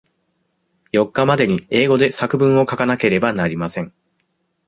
[0.91, 3.93] 四日までに英語で作文を書かなければなりません。